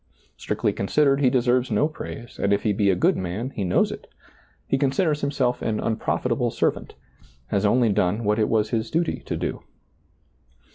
[0.35, 3.91] Strictly considered, he deserves no praise, and if he be a good man he knows
[3.91, 4.07] it;
[4.65, 6.95] he considers himself an unprofitable servant;
[7.49, 9.61] has only done what it was his duty to do.